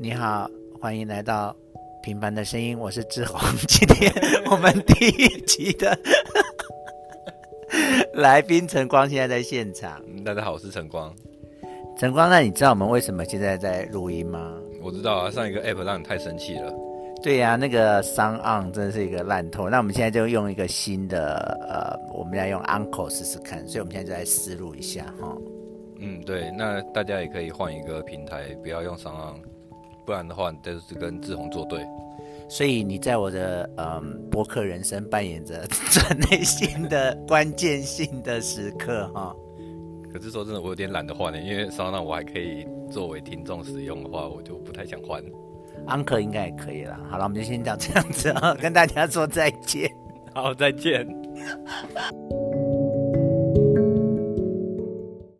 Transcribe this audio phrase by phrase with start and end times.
[0.00, 0.48] 你好，
[0.80, 1.50] 欢迎来到
[2.04, 3.40] 《平凡的声音》，我是志宏。
[3.66, 4.12] 今天
[4.48, 5.98] 我们第一集的
[8.14, 10.00] 来宾陈光现在在现场。
[10.06, 11.12] 嗯大家好，我是晨光。
[11.98, 14.54] 陈光，那你知道我们为什么现在在录音吗？
[14.80, 16.72] 我知道啊，上一个 app 让你太生气了。
[17.20, 19.68] 对呀、那个 Sound On 真的是一个烂透。
[19.68, 23.66] 那我们现在就用一个新的，呃，我们要用 Uncle 试试看。
[23.66, 25.36] 所以我们现在就来试录一下哈。
[25.98, 29.34] 嗯，对，那大家也可以换一个平台，不要用商岸，
[30.08, 31.86] 不然的话，你就是跟志宏作对。
[32.48, 39.36] 所以你在我的嗯博客人生扮演着转内心的关键性的时刻哈。
[40.10, 45.22] 可是说真的，我有点懒得换呢，因为商岸我还可以作为听众使用的话，我就不太想换。
[45.86, 46.98] Uncle 应该也可以了。
[47.10, 49.94] 好了，我们就先讲这样子啊，跟大家说再见。
[50.32, 51.06] 好，再见。